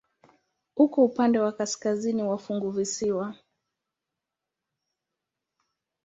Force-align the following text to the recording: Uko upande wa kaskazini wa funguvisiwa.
Uko 0.75 1.01
upande 1.05 1.39
wa 1.39 1.51
kaskazini 1.51 2.23
wa 2.23 2.37
funguvisiwa. 2.37 3.35